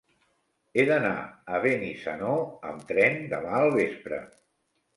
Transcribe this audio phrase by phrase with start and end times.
[0.79, 1.11] He d'anar
[1.57, 2.33] a Benissanó
[2.73, 4.23] amb tren demà al vespre.